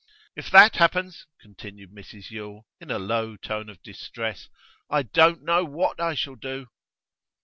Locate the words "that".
0.49-0.77